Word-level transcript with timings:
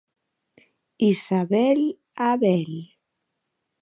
Isabel 1.11 1.79
Abel. 2.31 2.71